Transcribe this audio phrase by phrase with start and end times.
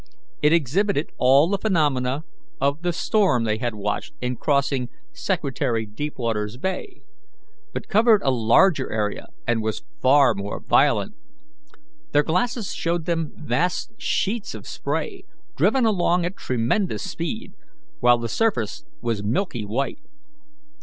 [0.41, 2.23] It exhibited all the phenomena
[2.59, 7.03] of the storm they had watched in crossing Secretary Deepwaters Bay,
[7.71, 11.13] but covered a larger area, and was far more violent.
[12.13, 15.21] Their glasses showed them vast sheets of spray
[15.55, 17.53] driven along at tremendous speed,
[17.99, 19.99] while the surface was milky white.